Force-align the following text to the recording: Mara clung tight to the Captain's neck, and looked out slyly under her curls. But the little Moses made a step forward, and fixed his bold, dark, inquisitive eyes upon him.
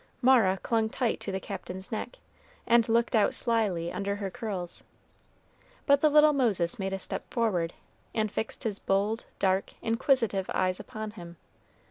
Mara 0.23 0.57
clung 0.63 0.89
tight 0.89 1.19
to 1.19 1.31
the 1.31 1.39
Captain's 1.39 1.91
neck, 1.91 2.17
and 2.65 2.89
looked 2.89 3.15
out 3.15 3.35
slyly 3.35 3.93
under 3.93 4.15
her 4.15 4.31
curls. 4.31 4.83
But 5.85 6.01
the 6.01 6.09
little 6.09 6.33
Moses 6.33 6.79
made 6.79 6.91
a 6.91 6.97
step 6.97 7.31
forward, 7.31 7.75
and 8.11 8.31
fixed 8.31 8.63
his 8.63 8.79
bold, 8.79 9.25
dark, 9.37 9.73
inquisitive 9.79 10.49
eyes 10.55 10.79
upon 10.79 11.11
him. 11.11 11.37